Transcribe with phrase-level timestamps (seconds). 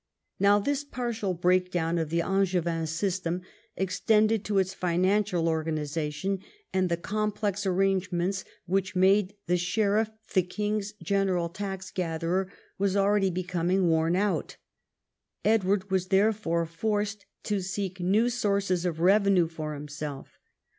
[0.39, 3.43] Now this partial break down of the Angevin system
[3.77, 6.39] extended to its financial organisation,
[6.73, 13.29] and the complex arrangements which made the sheriff the king's general tax gatherer was already
[13.29, 14.57] becoming Avorn out.
[15.45, 20.39] Edward was therefore forced to seek new sources of revenue for himself.